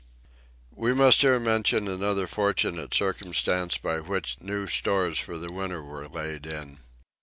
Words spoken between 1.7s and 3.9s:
another fortunate circumstance